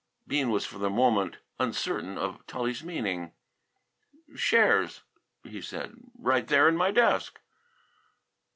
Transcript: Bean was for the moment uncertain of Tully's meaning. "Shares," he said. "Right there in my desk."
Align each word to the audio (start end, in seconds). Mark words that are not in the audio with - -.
Bean 0.25 0.49
was 0.49 0.65
for 0.65 0.79
the 0.79 0.89
moment 0.89 1.37
uncertain 1.59 2.17
of 2.17 2.43
Tully's 2.47 2.83
meaning. 2.83 3.33
"Shares," 4.35 5.03
he 5.43 5.61
said. 5.61 5.93
"Right 6.17 6.47
there 6.47 6.67
in 6.67 6.75
my 6.75 6.89
desk." 6.89 7.39